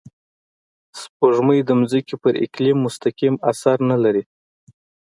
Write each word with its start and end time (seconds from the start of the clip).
سپوږمۍ 1.01 1.59
د 1.67 1.69
ځمکې 1.91 2.15
پر 2.23 2.33
اقلیم 2.45 2.77
مستقیم 2.85 3.35
اثر 3.51 3.77
نه 3.89 3.97
لري 4.03 4.23